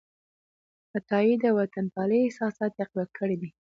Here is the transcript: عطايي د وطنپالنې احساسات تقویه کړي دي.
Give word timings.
عطايي 0.95 1.33
د 1.39 1.45
وطنپالنې 1.57 2.17
احساسات 2.25 2.71
تقویه 2.79 3.05
کړي 3.17 3.35
دي. 3.41 3.49